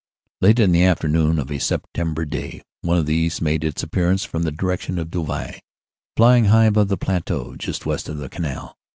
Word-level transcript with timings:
Late 0.41 0.57
in 0.57 0.71
the 0.71 0.83
afternoon 0.83 1.37
of 1.37 1.51
a 1.51 1.59
September 1.59 2.25
day 2.25 2.63
one 2.81 2.97
of 2.97 3.05
these 3.05 3.39
made 3.39 3.63
its 3.63 3.83
appearance 3.83 4.25
from 4.25 4.41
the 4.41 4.51
direction 4.51 4.97
of 4.97 5.11
Douai, 5.11 5.59
flying 6.17 6.45
high 6.45 6.65
above 6.65 6.87
the 6.87 6.97
plateau 6.97 7.55
just 7.55 7.85
west 7.85 8.09
of 8.09 8.17
the 8.17 8.27
Canal. 8.27 8.75